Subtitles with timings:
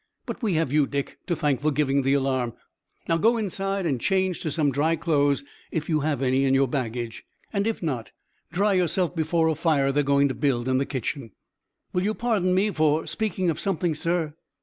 [0.25, 2.53] But we have you, Dick, to thank for giving the alarm.
[3.07, 6.67] Now, go inside and change to some dry clothes, if you have any in your
[6.67, 8.09] baggage, and if not
[8.51, 11.33] dry yourself before a fire they're going to build in the kitchen."
[11.93, 14.33] "Will you pardon me for speaking of something, sir?"